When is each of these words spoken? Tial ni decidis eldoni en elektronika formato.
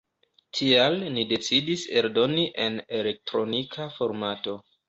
Tial 0.59 0.97
ni 1.17 1.25
decidis 1.33 1.85
eldoni 2.01 2.49
en 2.65 2.83
elektronika 3.03 3.91
formato. 4.01 4.61